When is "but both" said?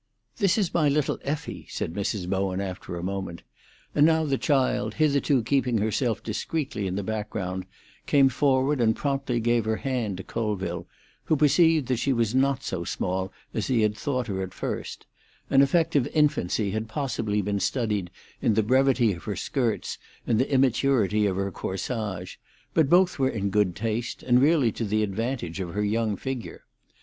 22.73-23.19